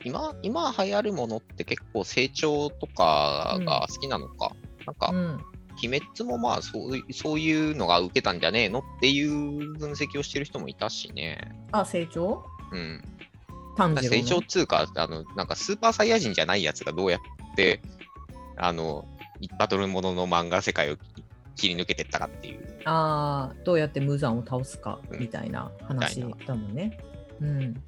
[0.04, 4.52] 今、今流行るものって結構成長とかが好きなのか。
[4.86, 5.44] なんか、うん、
[5.82, 11.52] 鬼滅もまあそうい、そういうのが受けたんじゃねえのっていう分析をしてる人もいたしね。
[11.72, 12.44] あ、成長？
[12.70, 13.02] うん。
[13.76, 17.82] 成長っつうか、あの、なんかスーパーサイヤ人じゃないやつがどうやって、
[18.56, 19.04] あの、
[19.58, 20.96] バトルものの漫画世界を
[21.56, 22.60] 切り抜けてったかっていう。
[22.84, 26.98] ああ、どうやって無惨を倒すかうんみたいな話だもんね。
[27.40, 27.82] うん。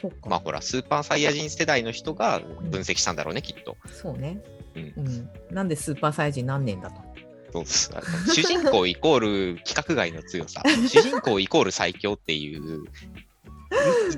[0.00, 0.28] そっか。
[0.28, 3.76] まあほら、スーパーサイヤ人世代の人が分析したんだろうね、きっと。
[3.86, 4.42] そうね、
[4.74, 5.30] うんうん。
[5.50, 7.12] なんでスーパーサイヤ人何年だと？
[7.52, 12.84] そうそうあの主人公イコール規格外の強さ、 主人公イコール最強っていう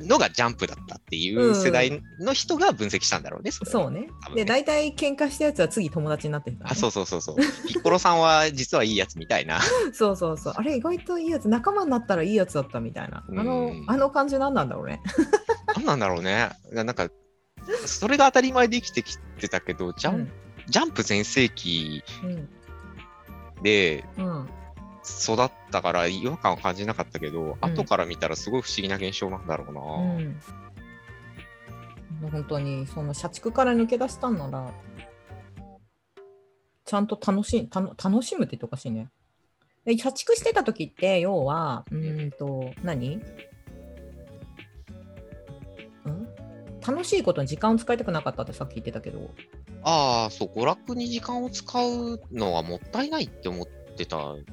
[0.06, 3.50] のがジャンプだったっていう世代の人が分析したんだろうね。
[3.50, 6.72] そそうねで、大体喧嘩したやつは次友達になってるから、ね。
[6.76, 7.36] あそうそうそうそう。
[7.36, 9.60] ピッコロさんは実はいいやつみたいな。
[9.92, 10.54] そうそうそう。
[10.56, 13.24] あれ、意外といいやつ、仲間になったらいいやつだったみたいな。
[13.28, 15.00] あのうん、あの感じなんなんだろうね。
[15.76, 16.50] なんなんだろうね。
[16.72, 17.08] なんか、
[17.86, 20.30] それが当たり前で生きてきてたけど、ジャン,、
[20.68, 22.48] ジャンプ全盛期うん。
[23.62, 24.26] でうん。
[24.26, 24.48] うん。
[25.04, 29.80] 育ったから違和感を感じなかったけど、うん後から見たらすごい不思議な現象なんだろうな。
[32.22, 32.30] うん。
[32.30, 34.72] 本当にその社畜から抜け出したんなら、
[36.86, 39.10] ちゃんと楽しいたの楽しむって言っておかしいね。
[39.84, 43.16] で社畜してた時って、要は、うーんと、何？
[43.16, 43.22] ん？
[46.86, 49.30] 楽しいことに時間を使いたくなかったってさっき言ってたけど、
[49.82, 54.44] ああ、そう、娯楽に時間を使うのはもったいないって思ってたん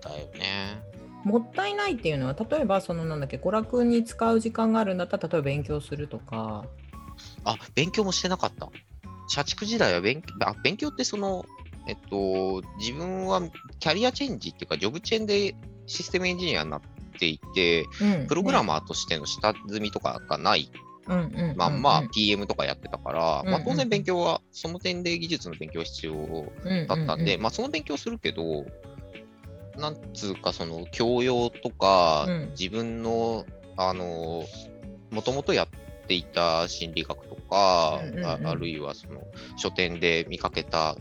[0.00, 0.82] だよね。
[1.24, 6.64] もったいないっていうのは、例えば、そのなんだっけ、娯楽に使う時間があるんだったら、例えば勉強するとか、
[7.44, 8.68] あ、勉強もしてなかった。
[9.28, 11.44] 社畜時代は勉強、あ勉強ってその、
[11.86, 13.42] えっと、自分は
[13.78, 15.54] キャリアチェンジっていうか、ジョブチェーンで
[15.86, 16.80] システムエンジニアになっ
[17.18, 20.70] ていて、うんプログラねマーとしての下積みとかがない。
[21.06, 21.56] うんうんうんうん。
[21.56, 23.64] まんま PM とかやってたから、まあ、うんうん。
[23.64, 26.14] 当然勉強は、その点で技術の勉強は必要
[26.86, 28.42] だったんで、まあ、その勉強するけど、
[29.76, 32.50] なんつうか、その教養とか、うん。
[32.50, 34.44] 自分の、あの、
[35.10, 35.68] もともとやっ
[36.06, 38.26] ていた心理学とか、うんうんうん。
[38.26, 39.22] ああるいはその
[39.56, 40.96] 書店で見かけた、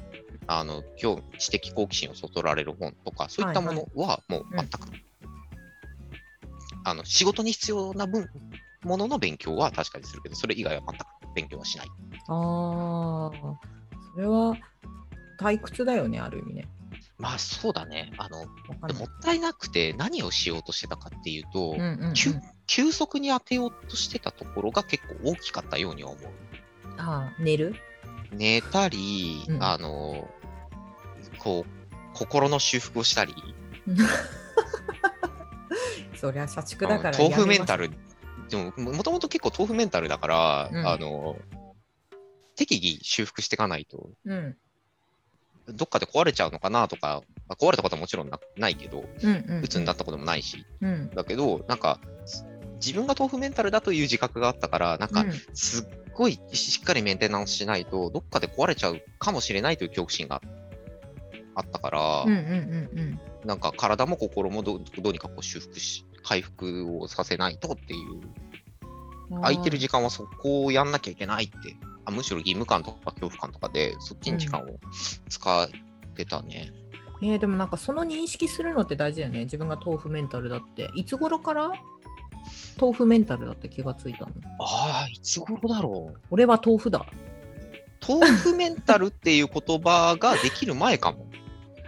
[0.48, 4.80] あの、今日知的好奇心をそそられる本とか、そういったものはもう全く、
[6.86, 8.28] あの仕事に必要な分
[8.84, 11.06] ものの勉強は確かにするけど、それ以外は全く
[11.36, 11.88] 勉強はしない。
[12.28, 13.58] ああ、
[14.14, 14.58] それは
[15.40, 16.68] 退屈だよね、ある意味ね。
[17.20, 18.14] まあそうだね。
[18.18, 22.14] あの、もったいなくて何をしようとしてたかっていうと、うんうんうん。
[22.14, 22.34] 急
[22.66, 26.24] 急速に当てようとしてたところが結構大きかったようには思う。
[26.98, 27.76] ああ、寝る？
[28.32, 29.64] 寝たり、うん。
[29.64, 30.30] あの、
[31.40, 31.72] こう、
[32.14, 33.34] 心の修復をしたり、
[36.16, 37.90] そりゃ社畜だから豆腐メンタル。
[37.90, 37.98] ル、
[38.50, 40.88] でももともと結構豆腐メンタルだから、うん。
[40.88, 41.38] あの、
[42.56, 44.58] 適宜修復していかないと、うん
[45.74, 49.64] どっかで壊れちゃうのかなとか、まあ壊れたことはもちろんなないけど、うんうんうん。
[49.64, 51.10] 鬱になったこともないし、うん。
[51.10, 52.00] だけど、なんか、
[52.76, 60.42] 自分が豆腐メンタルだという自覚があったから、なんかう、んすっごいしっかりメンテナンスしないと、どっかで壊れちゃうかもしれないという恐怖心が
[61.56, 68.20] あったから、うんうんうんなんか体も心もどどうにかこう修復し、回復をさせないとっていう、
[69.32, 69.42] うん。
[69.42, 71.78] 空いてる時間はそこをやんなきゃいけないって、
[72.10, 74.66] あむしろ義務感とか恐怖感とかで、そっちに時間を
[75.30, 75.70] 使っ
[76.16, 76.72] てたね。
[77.22, 79.44] えーでもなんかその認識するのって大事だよね。
[79.44, 80.90] 自分が豆腐メンタルだって。
[80.96, 81.72] いつ頃から？
[82.80, 84.32] 豆腐メンタルだって気がついたの？
[84.60, 86.20] ああ、いつ頃だろう？
[86.32, 87.06] 俺は豆腐だ。
[88.08, 91.28] 豆腐メンタルっていう言葉ができる前かも。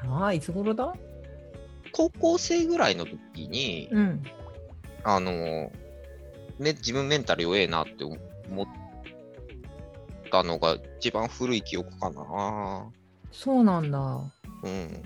[0.10, 0.94] ああ、いつ頃だ？
[1.94, 4.24] 高校生ぐらいの時に、うん。
[5.04, 5.72] あの、ね、
[6.60, 8.16] 自分メンタル弱えなって思
[8.64, 8.68] っ
[10.32, 12.90] たのが一番古い記憶かな。
[13.32, 14.00] そうなんだ。
[14.64, 15.04] うん。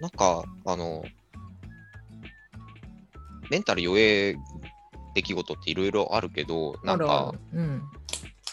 [0.00, 1.04] なんか、あの、
[3.50, 4.36] メンタル弱え
[5.14, 7.82] 出来事っていろいろあるけど、なんかうん。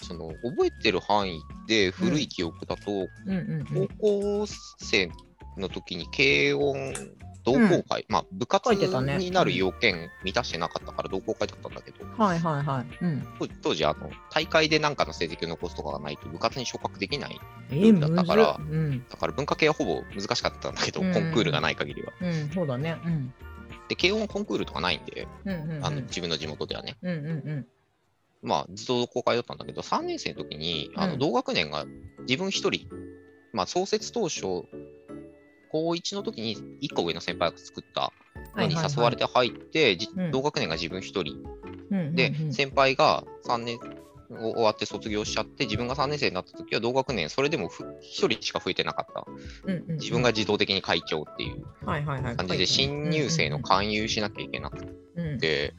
[0.02, 3.08] その、覚えてる範囲で古い記憶だと、
[4.00, 4.46] 高。
[4.46, 4.46] 校
[4.80, 5.10] 生
[5.58, 6.94] の時に軽音
[7.48, 13.06] 同好会、まあ部活になる要件満たしてなかったから同好会だったんだけど、はいはいはい。
[13.06, 13.28] うん。
[13.40, 17.40] 当当時あの大会で何かの成績を残すとかがないと部活に昇格できない。
[17.72, 19.06] えー、ルールだったからむずっうん。
[19.10, 22.12] だから文化系はほぼ難しかったんだけど、うんコンクールがない限りは。
[22.22, 22.98] うん、そうだね。
[23.06, 23.34] うん。
[23.88, 25.86] で、軽音コンクールとかないんで、うんうんうん。
[25.86, 26.98] あの自分の地元ではね。
[27.02, 27.68] うんうんうん。
[28.42, 31.86] まあ、ずっと同好会だったんだけど、3年生の時に、あうんの同学年が
[32.28, 32.88] 自分一人、
[33.54, 34.66] まあ、創設当初、
[35.72, 38.12] 高1の時に1個上の先輩が作った
[38.56, 39.98] のに誘われて入って、
[40.32, 41.44] 同学年が自分一人。
[42.14, 43.78] で、先輩が3年
[44.30, 49.26] を終わって卒業しちゃって、自分が3年生になった時は同学年、それでもふ一人しか増えてなかった。
[49.94, 55.74] 自分が自動的に会長っていう感じで、新入生の勧誘しなきゃいけなくうんて、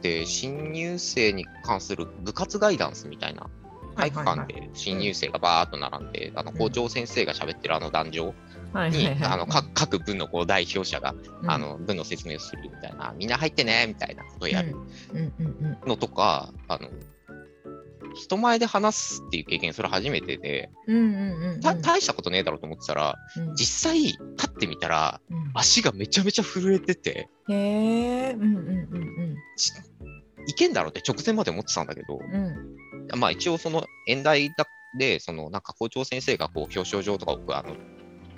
[0.00, 3.48] で、新入生に関する部活ガイダンスみたいな、
[3.94, 8.34] 体育館で新入生がバーっと並んで、あの校長先生が喋ってるあの壇上
[8.72, 9.24] に、はいはいはい。
[9.24, 11.50] あの各各部のこう代表者が、うん。
[11.50, 14.76] あの部の説明をするみたいな、みんな入ってねみたいなことをやる。
[15.12, 15.18] うん。
[15.18, 16.88] うんうんのとか、あの
[18.14, 23.54] 人前で話すっていう経験、それ初めてで、うんうんうん大したことねえだろうと思ってたら、うん。
[23.54, 25.50] 実際立ってみたら、うん。
[25.54, 29.72] 足がめちゃめちゃ震えてて、へえうんうんうんち
[30.46, 32.44] いけんだろうって直前まで思ってたんだけど、うん。
[32.44, 37.74] うんまあ一応その演題だで、そのなんか校長先生がこう表彰状とか置くあの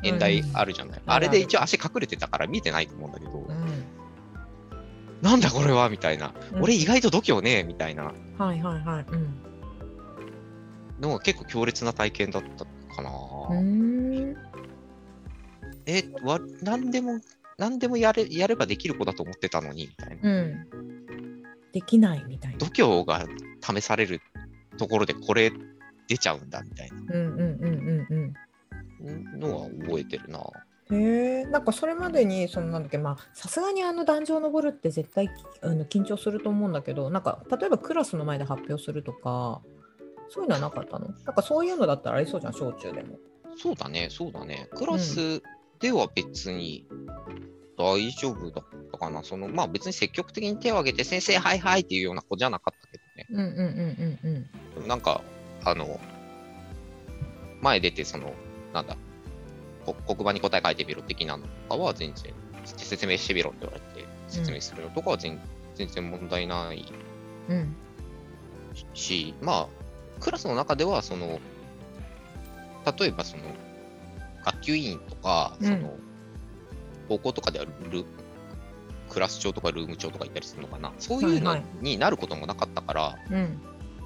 [0.04, 3.84] 演題あるじゃない、んあれで一応足隠れてたから見えてないと思うんだけど、うん。
[5.22, 6.62] なんだこれはみたいな、うん。
[6.62, 8.12] 俺意外と度胸ねえみたいな。
[8.38, 9.06] はいはいはい。
[9.08, 9.34] うん。
[11.00, 13.10] のが結構強烈な体験だったかな。
[15.86, 17.20] え、わ、なんでも、
[17.58, 20.30] なんでもやれ、やればできる子だと思ってたのに、みたいな。
[20.30, 20.66] うん。
[21.72, 22.58] できないみたいな。
[22.58, 23.26] 度胸が
[23.60, 24.20] 試される
[24.76, 25.52] ところでこれ
[26.08, 27.43] 出ちゃうんだみたいうんうんう
[29.48, 30.40] のは覚えてるな。
[30.90, 35.30] へえ、なんかそれまでに、そのなんだっけ、まあ、さすがにあの壇上登るって絶対
[35.62, 39.62] あの緊張すると思うんだけど、なんか例えばクラスの前で発表するとか、
[40.28, 41.08] そういうのはなかったの？
[41.08, 43.18] なんかそういうのだったらありそうじゃん、小中でも。
[43.56, 44.68] そうだね、そうだね。
[44.74, 45.42] クラス
[45.80, 46.86] では別に
[47.78, 49.24] 大丈夫だったかな。
[49.24, 53.26] そのまあ別に積極的に手を挙げて、先生、はいはいっていうような子じゃなかったけどね。
[53.30, 53.66] うんうん
[54.22, 54.46] うんうん
[54.80, 54.88] うん。
[54.88, 55.22] なんか、
[55.64, 55.98] あの、
[57.62, 58.32] 前出て、その、
[58.72, 58.98] なんだ、こ
[59.84, 62.32] 黒板に答え書いてみろ的なのとかは全然、
[62.64, 65.40] 説明してみろって言われて、説明するのとかは全,、
[65.74, 66.84] 全然問題ない
[67.48, 67.76] うん。
[68.94, 69.68] し、まあ、
[70.20, 71.40] クラスの中では、その、
[72.98, 73.42] 例えばその、
[74.44, 75.66] 学級委員とか、うん。
[75.66, 75.96] その、
[77.08, 78.04] 高校とかではル
[79.10, 81.84] クラス長とかルーム長とかいたりするのかな、そういうのはいはい。
[81.84, 83.60] になることもなかったから、うん。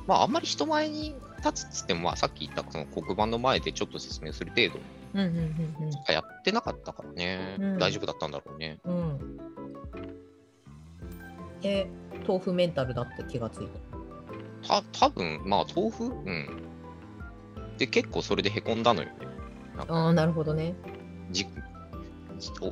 [0.06, 1.14] まあ、あんまり人前に
[1.44, 4.80] 立つっつっても、まあ、さっき言ったその黒板の前でちょっと説明する程度
[5.14, 8.78] うんうんしかやってなかったからね、うん大丈夫だったんだろうね。
[8.84, 9.40] うんうん。
[11.62, 11.88] え、
[12.26, 13.68] 豆腐メンタルだって気がつい
[14.62, 14.82] た。
[14.82, 16.04] た多分まあ、豆腐？
[16.04, 16.62] うん。
[17.78, 19.14] で、結構それでへこんだのよね。
[19.88, 20.74] ああ、なるほどね。
[21.30, 21.46] じ
[22.60, 22.66] お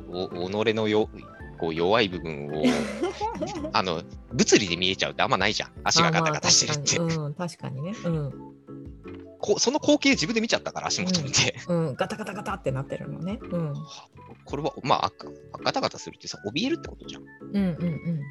[0.45, 1.09] お己のよ
[1.57, 2.63] こう弱い部分を
[3.73, 7.93] あの物理で見えちゃうってあんまないじゃん足がガタガタしてるって、うん、確かにね。
[8.05, 8.56] うん。
[9.47, 13.39] こうその光景自分で見ちゃったから足元見て、うん、ガタガタガタってなってるのね。
[13.41, 13.73] うん。
[14.43, 15.11] これはまあ
[15.63, 18.21] ガタガタするってさ怯えるってことじゃんうんうんうん。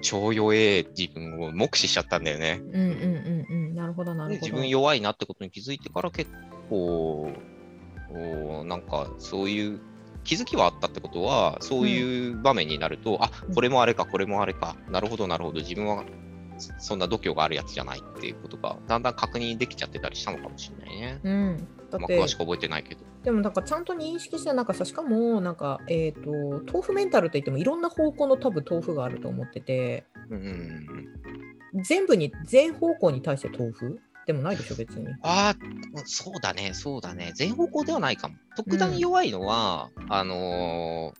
[0.00, 3.74] 超弱え自分を目視しちゃったんだよねうんうんうんうん。
[3.74, 4.40] なるほど、なるほど。
[4.40, 6.30] で自分弱いなってことに気づいてから結
[6.70, 7.32] 構
[8.10, 9.80] おなんかそういう
[10.22, 16.04] 気づきはあったってことはそういう場面になると、あこれもあれかこれもあれかなるほどなるほど自分は
[16.58, 21.20] そそんな度胸があるやつじゃないっていうことがだんだん確認できちゃってたりしたのかもしれないね。
[21.22, 21.68] うん。
[21.90, 23.00] だまあ、って詳しく覚えてないけど。
[23.22, 26.30] でもなんかちゃんと認識してなんかさしかもなんかえっ、と
[26.66, 31.06] 豆腐メンタルといってもいろんな方向の多分豆腐があると思っててうんうん
[31.74, 35.06] うん、全部に全方向に対して豆腐でもないでしょ別に。
[35.22, 35.56] ああ、
[36.04, 37.32] そうだね、そうだね。
[37.34, 38.36] 全方向ではないかも。
[38.56, 41.12] 特段弱いのは、あの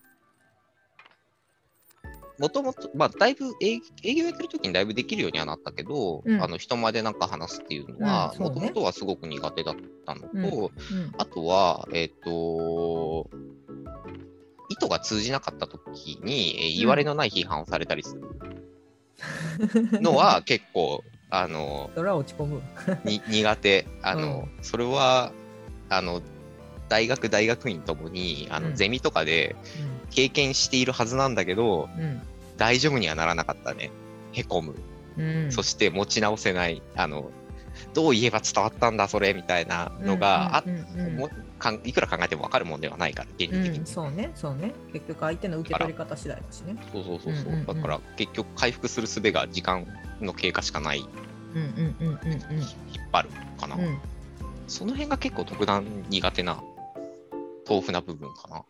[2.43, 6.43] もともと、まあ、だいぶ営営業やってる時にだいぶできるようにはなったけど、うん。
[6.43, 10.73] あの人前でなんか話すっていうのはもともとはすごく苦手だったのと、うんうん。
[11.19, 13.31] あとは、えっ、と、
[14.69, 18.23] 意図が通じなかった時に、えー言われのない批判をされたりする。
[20.01, 22.61] のは 結構、あのそれは落ち込む。
[23.05, 23.87] に苦手。
[24.03, 25.31] あの、それは、
[25.89, 26.21] あの、
[26.89, 28.75] 大学、大学院ともに、あの、うん。
[28.75, 29.55] ゼミとかで
[30.11, 32.21] 経験しているはずなんだけど、うん
[32.63, 33.91] 大丈夫にはならなかったね。
[34.31, 34.77] へこむ。
[35.19, 36.81] うんそして持ち直せない。
[36.95, 37.33] あの、
[37.93, 40.63] どう言えば伝わったんだ、それ、みたいなのが、
[41.83, 43.79] いくら考えても分かるもんではないから、現実的に。
[43.81, 44.73] うん、そうね、そうね。
[44.93, 46.77] 結局相手の受け取り方次第だしね。
[46.93, 47.75] そうそうそうそう。
[47.75, 49.85] だから、結局回復する術が時間
[50.21, 51.09] の経過しかない、引っ
[51.55, 52.41] うんうんうんうん
[53.11, 53.75] 張るかな。
[53.75, 53.83] うん。
[53.83, 53.99] うん
[54.69, 56.63] その辺が結構特段苦手な、
[57.69, 58.65] 豆腐な部分かな。